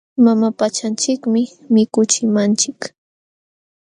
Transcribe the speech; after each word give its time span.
Mama 0.25 0.47
pachanchikmi 0.59 1.41
mikuchimanchik. 1.73 2.79